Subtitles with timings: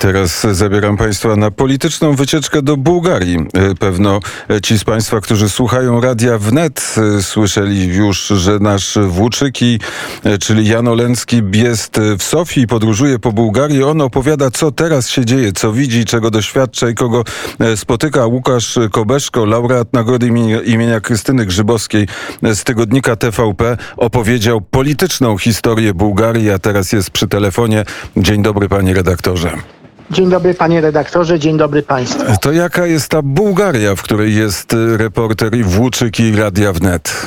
[0.00, 3.38] Teraz zabieram Państwa na polityczną wycieczkę do Bułgarii.
[3.78, 4.20] Pewno
[4.62, 9.80] ci z Państwa, którzy słuchają radia wnet, słyszeli już, że nasz Włóczyki,
[10.40, 13.82] czyli Jan Olencki, jest w Sofii podróżuje po Bułgarii.
[13.82, 17.24] On opowiada, co teraz się dzieje, co widzi, czego doświadcza i kogo
[17.76, 18.26] spotyka.
[18.26, 20.30] Łukasz Kobeszko, laureat nagrody
[20.64, 22.08] imienia Krystyny Grzybowskiej
[22.42, 27.84] z tygodnika TVP, opowiedział polityczną historię Bułgarii, a teraz jest przy telefonie.
[28.16, 29.52] Dzień dobry, panie redaktorze.
[30.10, 32.22] Dzień dobry panie redaktorze, dzień dobry państwu.
[32.40, 37.26] To jaka jest ta Bułgaria, w której jest reporter i Włóczyk i Radia Wnet?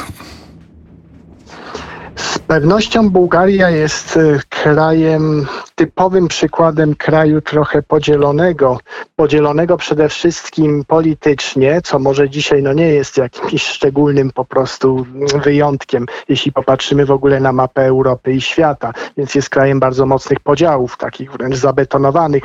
[2.21, 8.77] Z pewnością Bułgaria jest e, krajem, typowym przykładem kraju trochę podzielonego.
[9.15, 15.05] Podzielonego przede wszystkim politycznie, co może dzisiaj no nie jest jakimś szczególnym po prostu
[15.43, 18.93] wyjątkiem, jeśli popatrzymy w ogóle na mapę Europy i świata.
[19.17, 22.43] Więc jest krajem bardzo mocnych podziałów, takich wręcz zabetonowanych,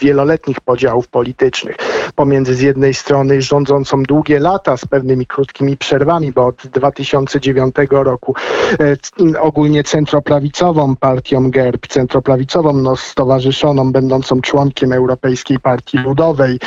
[0.00, 1.76] wieloletnich podziałów politycznych.
[2.14, 8.34] Pomiędzy z jednej strony rządzącą długie lata z pewnymi krótkimi przerwami, bo od 2009 roku
[8.78, 8.96] e,
[9.40, 16.58] ogólnie centroprawicową partią GERB, centroprawicową no, stowarzyszoną, będącą członkiem Europejskiej Partii Ludowej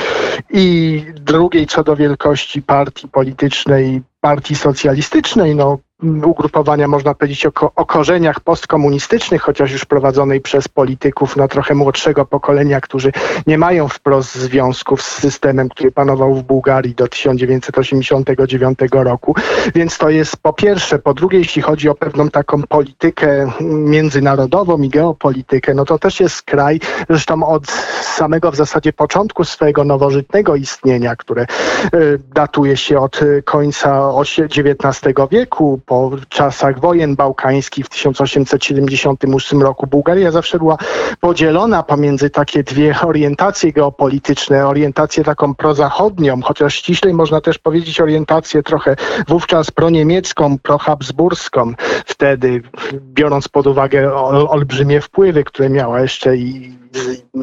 [0.50, 7.86] i drugiej co do wielkości partii politycznej partii socjalistycznej, no, ugrupowania, można powiedzieć, o, o,
[7.86, 13.12] korzeniach postkomunistycznych, chociaż już prowadzonej przez polityków no, trochę młodszego pokolenia, którzy
[13.48, 19.36] nie mają wprost związków z systemem, który panował w Bułgarii do 1989 roku.
[19.76, 21.00] Więc to jest po pierwsze.
[21.00, 26.42] Po drugie, jeśli chodzi o pewną taką politykę międzynarodową i geopolitykę, no to też jest
[26.42, 26.80] kraj,
[27.10, 31.46] zresztą od samego w zasadzie początku swojego nowożytnego istnienia, które
[31.94, 40.32] y, datuje się od końca XIX wieku, po czasach wojen bałkańskich w 1878 roku Bułgaria
[40.32, 40.78] zawsze była
[41.20, 48.64] podzielona pomiędzy takie dwie orientacje geopolityczne, orientację taką prozachodnią, chociaż ściślej można też powiedzieć orientację
[48.64, 48.96] trochę
[49.28, 51.74] wówczas proniemiecką, prohabsburską,
[52.06, 52.62] wtedy
[52.94, 56.76] biorąc pod uwagę olbrzymie wpływy, które miała jeszcze i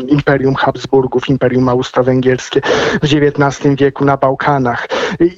[0.09, 2.61] Imperium Habsburgów, Imperium Austro-Węgierskie
[3.03, 4.89] w XIX wieku na Bałkanach.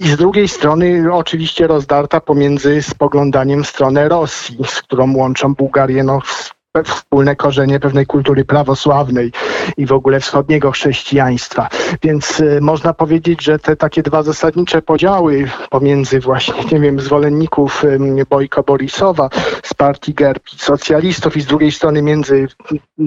[0.01, 6.05] I z drugiej strony oczywiście rozdarta pomiędzy spoglądaniem w stronę Rosji, z którą łączą Bułgarię
[6.05, 6.21] no,
[6.83, 9.33] wspólne korzenie pewnej kultury prawosławnej
[9.77, 11.69] i w ogóle wschodniego chrześcijaństwa.
[12.03, 17.83] Więc y, można powiedzieć, że te takie dwa zasadnicze podziały pomiędzy właśnie, nie wiem, zwolenników
[18.31, 19.29] Bojko Borisowa
[19.63, 22.49] z partii GERB socjalistów i z drugiej strony między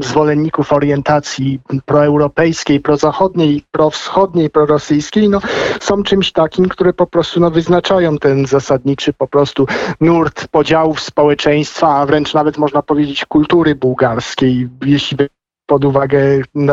[0.01, 5.39] zwolenników orientacji proeuropejskiej, prozachodniej, prowschodniej, prorosyjskiej, no,
[5.79, 9.67] są czymś takim, które po prostu no, wyznaczają ten zasadniczy po prostu
[10.01, 15.17] nurt podziałów społeczeństwa, a wręcz nawet można powiedzieć kultury kultury bułgarskiej, jeśli
[15.67, 16.19] pod uwagę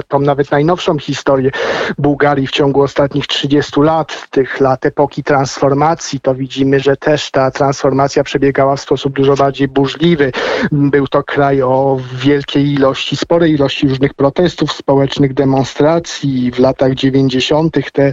[0.09, 1.50] tą nawet najnowszą historię
[1.99, 7.50] Bułgarii w ciągu ostatnich 30 lat, tych lat epoki transformacji, to widzimy, że też ta
[7.50, 10.33] transformacja przebiegała w sposób dużo bardziej burzliwy.
[10.72, 16.50] Był to kraj o wielkiej ilości, sporej ilości różnych protestów społecznych, demonstracji.
[16.50, 17.93] W latach 90.
[17.93, 18.12] te y,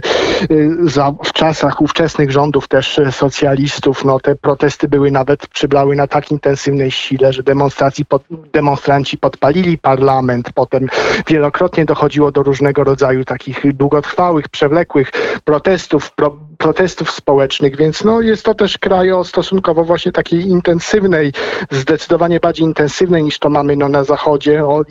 [1.24, 6.90] w czasach ówczesnych rządów też socjalistów, no te protesty były nawet, przybrały na tak intensywnej
[6.90, 8.22] sile, że demonstracji pod,
[8.52, 10.88] demonstranci podpalili parlament, pod Potem
[11.28, 15.10] wielokrotnie dochodziło do różnego rodzaju takich długotrwałych, przewlekłych
[15.44, 21.32] protestów, pro, protestów społecznych, więc no, jest to też kraj o stosunkowo właśnie takiej intensywnej,
[21.70, 24.84] zdecydowanie bardziej intensywnej niż to mamy no, na Zachodzie, o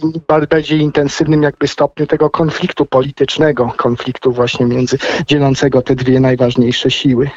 [0.49, 7.29] bardziej intensywnym jakby stopniu tego konfliktu politycznego, konfliktu właśnie między dzielącego te dwie najważniejsze siły.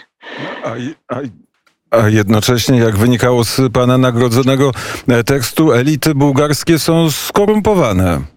[1.09, 4.73] A, jednocześnie, jak wynikało z pana nagrodzonego
[5.27, 8.34] tekstu, elity bułgarskie są skorumpowane.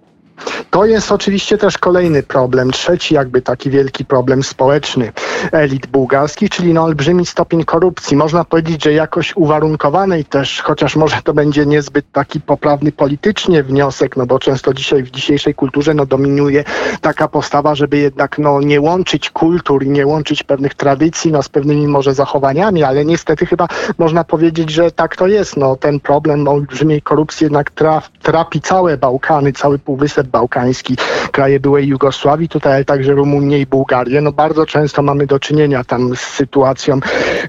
[0.70, 5.12] To jest oczywiście też kolejny problem, trzeci jakby taki wielki problem społeczny
[5.52, 8.18] elit bułgarskich, czyli no olbrzymi stopień korupcji.
[8.18, 14.18] Można powiedzieć, że jakoś uwarunkowanej też, chociaż może to będzie niezbyt taki poprawny politycznie wniosek,
[14.18, 16.64] no bo często dzisiaj w dzisiejszej kulturze no dominuje
[17.02, 21.50] taka postawa, żeby jednak no nie łączyć kultur i nie łączyć pewnych tradycji no z
[21.50, 23.68] pewnymi może zachowaniami, ale niestety chyba
[23.98, 25.58] można powiedzieć, że tak to jest.
[25.58, 30.96] No ten problem olbrzymiej korupcji jednak traf, trapi całe Bałkany, cały Półwysep Bałkański,
[31.32, 34.22] kraje byłej Jugosławii, tutaj ale także Rumunię i Bułgarię.
[34.22, 37.00] No bardzo często mamy do czynienia tam z sytuacją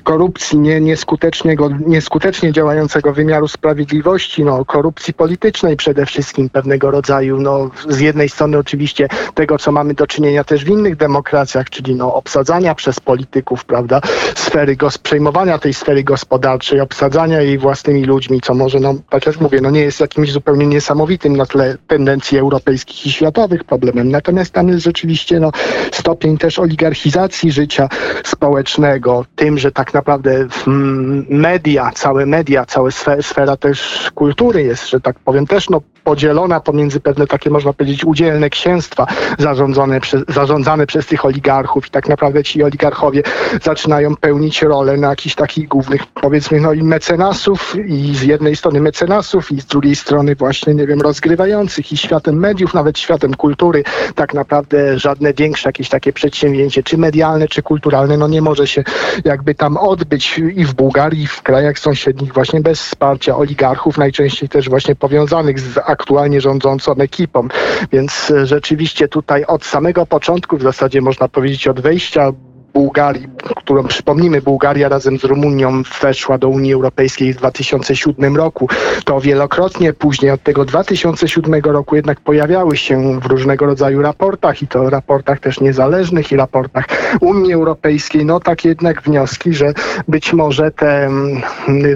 [0.03, 7.41] korupcji, nie, nieskutecznego, nieskutecznie działającego wymiaru sprawiedliwości, no, korupcji politycznej przede wszystkim pewnego rodzaju.
[7.41, 11.95] No, z jednej strony oczywiście tego, co mamy do czynienia też w innych demokracjach, czyli
[11.95, 14.01] no, obsadzania przez polityków, prawda,
[14.35, 19.61] sfery, przejmowania tej sfery gospodarczej, obsadzania jej własnymi ludźmi, co może, no, tak jak mówię,
[19.61, 24.11] no, nie jest jakimś zupełnie niesamowitym na tle tendencji europejskich europejskich i światowych problemem.
[24.11, 25.51] Natomiast tam jest rzeczywiście no,
[25.93, 27.89] stopień też oligarchizacji życia
[28.25, 35.01] społecznego, tym, że tak naprawdę mm, media, całe media, cała sfera, też kultury jest, że
[35.01, 39.07] tak powiem, też no, podzielona pomiędzy pewne takie, można powiedzieć, udzielne księstwa
[39.39, 43.23] zarządzane, przez, zarządzane przez tych oligarchów i tak naprawdę ci oligarchowie
[43.63, 48.81] zaczynają pełnić rolę na jakichś takich głównych, powiedzmy, no i mecenasów i z jednej strony
[48.81, 53.85] mecenasów i z drugiej strony właśnie, nie wiem, rozgrywających i światem mediów, nawet światem kultury,
[54.15, 58.85] tak naprawdę żadne większe jakieś takie przedsięwzięcie, czy medialne, czy kulturalne, no nie może się
[59.25, 64.49] jakby tam odbyć i w Bułgarii, i w krajach sąsiednich właśnie bez wsparcia oligarchów, najczęściej
[64.49, 67.49] też właśnie powiązanych z aktualnie rządzącą ekipą.
[67.93, 72.33] Więc rzeczywiście tutaj od samego początku, w zasadzie można powiedzieć od wejścia
[72.75, 78.69] Bułgarii, którą przypomnijmy, Bułgaria razem z Rumunią weszła do Unii Europejskiej w 2007 roku,
[79.05, 84.67] to wielokrotnie później od tego 2007 roku jednak pojawiały się w różnego rodzaju raportach i
[84.67, 86.85] to raportach też niezależnych i raportach
[87.21, 89.73] Unii Europejskiej, no takie jednak wnioski, że
[90.09, 91.43] być może te mm,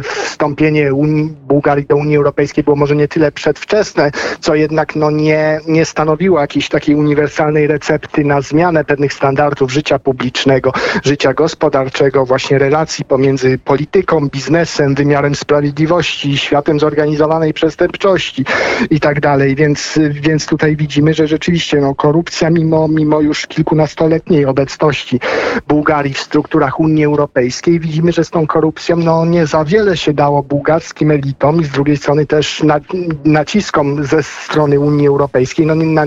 [0.03, 4.11] wstąpienie Unii, Bułgarii do Unii Europejskiej było może nie tyle przedwczesne,
[4.41, 9.99] co jednak no nie, nie stanowiło jakiejś takiej uniwersalnej recepty na zmianę pewnych standardów życia
[9.99, 10.62] publicznego,
[11.05, 18.45] życia gospodarczego, właśnie relacji pomiędzy polityką, biznesem, wymiarem sprawiedliwości, światem zorganizowanej przestępczości
[18.91, 19.55] i tak dalej.
[19.55, 25.21] Więc, więc tutaj widzimy, że rzeczywiście no, korupcja mimo, mimo już kilkunastoletniej obecności
[25.69, 30.13] Bułgarii w strukturach Unii Europejskiej, widzimy, że z tą korupcją no, nie za wiele się
[30.13, 32.81] dało bułgarskim elitom i z drugiej strony też na,
[33.25, 36.05] naciskom ze strony Unii Europejskiej no, na,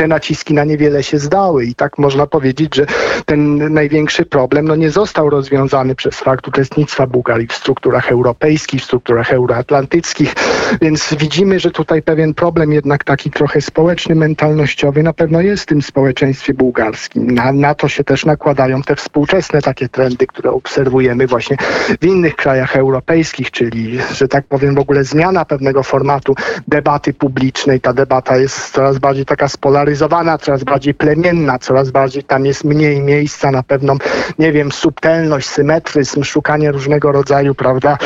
[0.00, 2.86] te naciski na niewiele się zdały i tak można powiedzieć, że
[3.26, 8.84] ten największy problem no, nie został rozwiązany przez fakt uczestnictwa Bułgarii w strukturach europejskich, w
[8.84, 10.34] strukturach euroatlantyckich,
[10.80, 15.66] więc widzimy, że tutaj pewien problem jednak taki trochę społeczny, mentalnościowy na pewno jest w
[15.66, 17.30] tym społeczeństwie bułgarskim.
[17.30, 21.56] Na, na to się też nakładają te współczesne takie trendy, które obserwujemy właśnie
[22.00, 26.34] w innych krajach europejskich, czyli, że tak powiem, w ogóle zmiana pewnego formatu
[26.68, 27.80] debaty publicznej.
[27.80, 32.64] Ta debata jest coraz bardziej taka spolaryzowana, spolaryzowana, coraz bardziej plemienna, coraz bardziej tam jest
[32.64, 33.96] mniej miejsca na pewną,
[34.38, 37.98] nie wiem, subtelność, symetryzm, szukanie różnego rodzaju, prawda,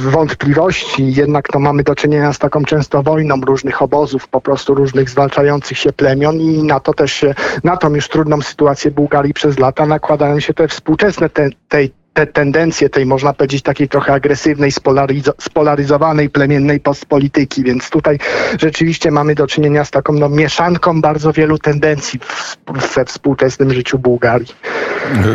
[0.00, 1.14] wątpliwości.
[1.14, 5.78] Jednak to mamy do czynienia z taką często wojną różnych obozów, po prostu różnych zwalczających
[5.78, 7.34] się plemion i na to też się,
[7.64, 12.26] na tą już trudną sytuację Bułgarii przez lata nakładają się te współczesne te, tej te
[12.26, 17.62] tendencje tej, można powiedzieć, takiej trochę agresywnej, spolarizo spolaryzowanej, plemiennej postpolityki.
[17.62, 18.18] Więc tutaj
[18.60, 22.56] rzeczywiście mamy do czynienia z taką no, mieszanką bardzo wielu tendencji w,
[22.94, 24.54] we współczesnym życiu Bułgarii.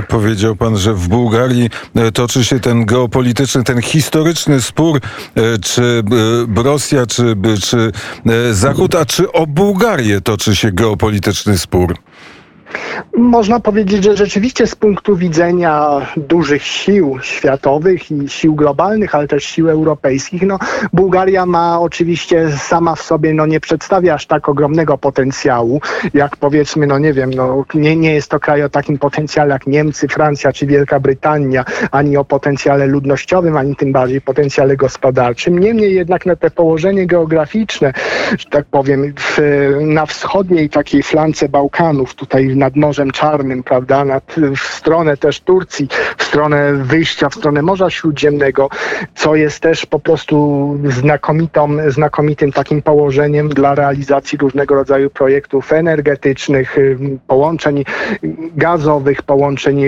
[0.08, 5.00] Powiedział pan, że w Bułgarii e, toczy się ten geopolityczny, ten historyczny spór,
[5.36, 6.04] e, czy
[6.60, 7.92] e, Rosja, czy, czy
[8.52, 11.96] Zachód, a czy o Bułgarię toczy się geopolityczny spór?
[13.18, 19.44] Można powiedzieć, że rzeczywiście z punktu widzenia dużych sił światowych i sił globalnych, ale też
[19.44, 20.60] sił europejskich, no,
[20.94, 25.82] Bułgaria ma oczywiście sama w sobie, no nie przedstawia aż tak ogromnego potencjału,
[26.14, 29.68] jak powiedzmy, no nie wiem, no, nie, nie jest to kraj o takim potencjale jak
[29.68, 35.60] Niemcy, Francja czy Wielka Brytania, ani o potencjale ludnościowym, ani tym bardziej potencjale gospodarczym.
[35.60, 37.94] Niemniej jednak na te położenie geograficzne,
[38.40, 39.40] że tak powiem, w,
[39.82, 45.88] na wschodniej takiej flance Bałkanów, tutaj nad Morzem Czarnym, prawda, nad, w stronę też Turcji,
[46.18, 48.70] w stronę wyjścia, w stronę Morza Śródziemnego,
[49.16, 56.78] co jest też po prostu znakomitą, znakomitym takim położeniem dla realizacji różnego rodzaju projektów energetycznych,
[57.28, 57.84] połączeń
[58.56, 59.82] gazowych, połączeń,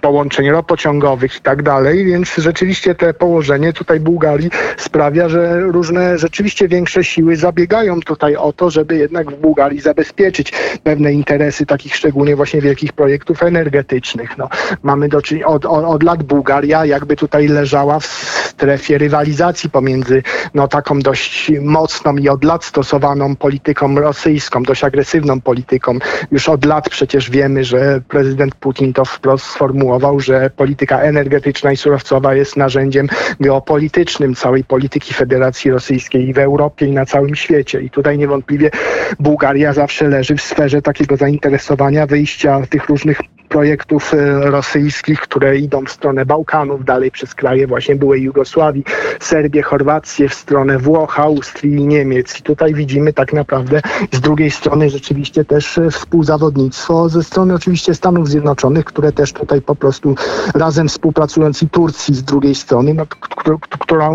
[0.00, 6.68] połączeń ropociągowych i tak dalej, więc rzeczywiście te położenie tutaj Bułgarii sprawia, że różne rzeczywiście
[6.68, 10.52] większe siły zabiegają tutaj o to, żeby jednak w Bułgarii zabezpieczyć
[10.82, 14.38] pewne interesy takich szczególnie właśnie wielkich projektów energetycznych.
[14.38, 14.48] No,
[14.82, 20.22] mamy do czynienia od, od, od lat Bułgaria jakby tutaj leżała w strefie rywalizacji pomiędzy
[20.54, 25.98] no, taką dość mocną i od lat stosowaną polityką rosyjską, dość agresywną polityką.
[26.32, 31.76] Już od lat przecież wiemy, że prezydent Putin to wprost sformułował, że polityka energetyczna i
[31.76, 33.08] surowcowa jest narzędziem
[33.40, 37.80] geopolitycznym całej polityki Federacji Rosyjskiej i w Europie i na całym świecie.
[37.80, 38.70] I tutaj niewątpliwie
[39.18, 45.58] Bułgaria zawsze leży w sferze takiego zainteresowania zainteresowania wyjścia tych różnych projektów e, rosyjskich, które
[45.58, 48.84] idą w stronę Bałkanów, dalej przez kraje właśnie byłej Jugosławii,
[49.20, 52.40] Serbię, Chorwację, w stronę Włoch, Austrii i Niemiec.
[52.40, 53.80] I tutaj widzimy tak naprawdę
[54.12, 59.62] z drugiej strony rzeczywiście też e, współzawodnictwo ze strony oczywiście Stanów Zjednoczonych, które też tutaj
[59.62, 60.14] po prostu
[60.54, 63.56] razem współpracując i Turcji z drugiej strony, no, które,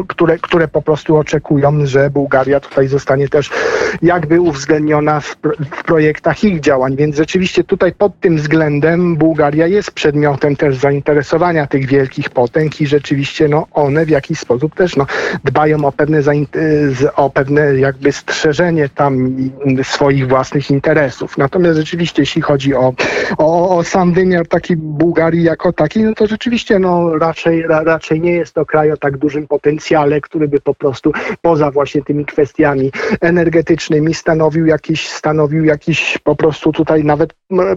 [0.08, 3.50] które, które, po prostu oczekują, że Bułgaria tutaj zostanie też
[4.02, 5.38] jakby uwzględniona w,
[5.80, 6.96] w projektach ich działań.
[6.96, 12.88] Więc rzeczywiście tutaj pod tym względem Bułgaria jest przedmiotem też zainteresowania tych wielkich potęg i
[12.88, 15.06] rzeczywiście no, one w jakiś sposób też no,
[15.44, 16.20] dbają o pewne,
[17.16, 19.38] o pewne jakby strzeżenie tam
[19.84, 21.38] swoich własnych interesów.
[21.38, 22.94] Natomiast rzeczywiście jeśli chodzi o,
[23.38, 28.22] o, o sam wymiar taki Bułgarii jako taki, no to rzeczywiście no, raczej, ra, raczej
[28.22, 32.26] nie jest to kraj o tak dużym potencjale, który by po prostu poza właśnie tymi
[32.26, 32.92] kwestiami
[33.22, 37.34] energetycznymi stanowił jakiś, stanowił jakiś po prostu tutaj nawet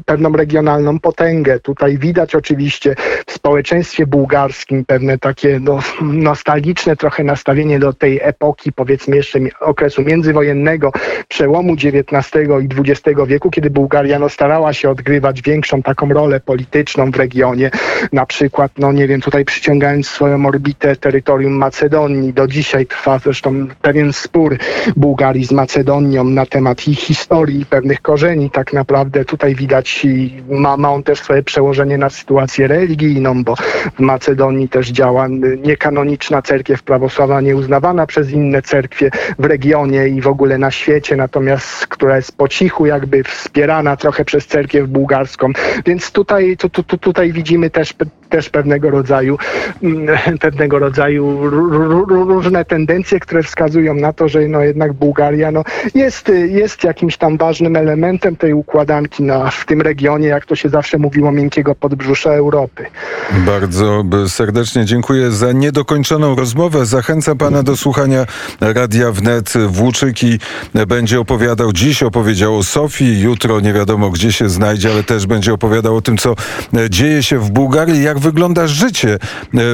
[0.07, 1.38] pewną regionalną potęgę.
[1.63, 2.95] Tutaj widać oczywiście
[3.39, 10.93] społeczeństwie bułgarskim pewne takie no, nostalgiczne trochę nastawienie do tej epoki, powiedzmy jeszcze okresu międzywojennego,
[11.29, 17.11] przełomu XIX i XX wieku, kiedy Bułgaria no, starała się odgrywać większą taką rolę polityczną
[17.11, 17.71] w regionie.
[18.13, 22.33] Na przykład, no nie wiem, tutaj przyciągając swoją orbitę terytorium Macedonii.
[22.33, 24.59] Do dzisiaj trwa zresztą pewien spór
[24.97, 28.51] Bułgarii z Macedonią na temat ich historii, pewnych korzeni.
[28.51, 30.07] Tak naprawdę tutaj widać
[30.49, 33.55] ma, ma on też swoje przełożenie na sytuację religijną, bo
[33.97, 35.29] w Macedonii też działa
[35.65, 41.87] niekanoniczna cerkiew prawosławna, nieuznawana przez inne cerkwie w regionie i w ogóle na świecie, natomiast
[41.87, 45.53] która jest po cichu jakby wspierana trochę przez cerkiew bułgarską.
[45.87, 47.95] Więc tutaj, tu, tu, tu, tutaj widzimy też,
[48.29, 49.39] też pewnego rodzaju
[50.41, 51.51] pewnego rodzaju
[52.09, 55.63] różne tendencje, które wskazują na to, że no jednak Bułgaria no
[55.95, 60.69] jest, jest jakimś tam ważnym elementem tej układanki na, w tym regionie, jak to się
[60.69, 62.87] zawsze mówiło, miękkiego podbrzusza Europy.
[63.47, 66.87] Bardzo serdecznie dziękuję za niedokończoną rozmowę.
[66.87, 68.27] Zachęcam pana do słuchania
[68.61, 69.53] Radia Wnet.
[69.69, 70.39] Włóczyki
[70.89, 75.55] będzie opowiadał, dziś opowiedział o Sofii, jutro nie wiadomo gdzie się znajdzie, ale też będzie
[75.55, 76.35] opowiadał o tym, co
[76.91, 79.19] dzieje się w Bułgarii, jak wygląda życie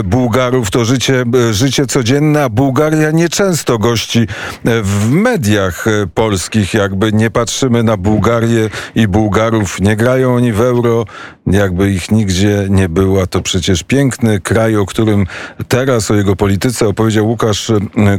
[0.04, 4.26] Bułgarów, to życie, życie codzienne, a Bułgaria nieczęsto gości
[4.64, 5.84] w mediach
[6.14, 11.04] polskich, jakby nie patrzymy na Bułgarię i Bułgarów, nie grają oni w euro,
[11.46, 13.26] jakby ich nigdzie nie było.
[13.26, 15.26] To przecież piękny kraj, o którym
[15.68, 17.72] teraz, o jego polityce opowiedział Łukasz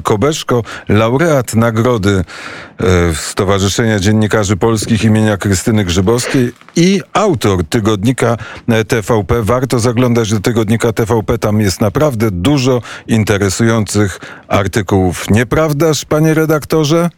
[0.03, 2.23] Kobeszko, laureat nagrody
[3.13, 8.37] Stowarzyszenia Dziennikarzy Polskich imienia Krystyny Grzybowskiej i autor tygodnika
[8.87, 9.43] TVP.
[9.43, 9.79] Warto
[10.15, 15.29] zaglądać do tygodnika TVP, tam jest naprawdę dużo interesujących artykułów.
[15.29, 17.09] Nieprawdaż, panie redaktorze?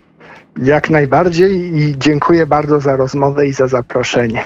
[0.63, 4.44] Jak najbardziej i dziękuję bardzo za rozmowę i za zaproszenie.